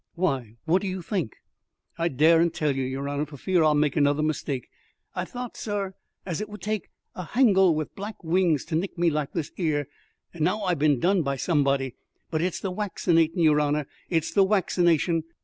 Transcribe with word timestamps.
"Why, 0.15 0.55
what 0.65 0.81
do 0.81 0.87
you 0.87 1.03
think?" 1.03 1.33
"I 1.95 2.07
daren't 2.07 2.55
tell 2.55 2.75
you, 2.75 2.83
yer 2.83 3.07
honour, 3.07 3.27
for 3.27 3.37
fear 3.37 3.63
I'll 3.63 3.75
make 3.75 3.95
another 3.95 4.23
mistake. 4.23 4.67
I 5.13 5.25
thowt, 5.25 5.55
sur, 5.55 5.93
as 6.25 6.41
it 6.41 6.49
would 6.49 6.63
take 6.63 6.89
a 7.13 7.23
hangel 7.23 7.75
with 7.75 7.93
black 7.95 8.23
wings 8.23 8.65
to 8.65 8.75
nick 8.75 8.97
me 8.97 9.11
like 9.11 9.33
this 9.33 9.51
'ere, 9.59 9.85
and 10.33 10.43
now 10.43 10.63
I've 10.63 10.79
bin 10.79 10.99
done 10.99 11.21
by 11.21 11.35
somebody; 11.35 11.93
but 12.31 12.41
it's 12.41 12.59
the 12.59 12.71
waccinatin', 12.71 13.43
yer 13.43 13.61
honour 13.61 13.85
it's 14.09 14.33
the 14.33 14.43
waccination. 14.43 15.21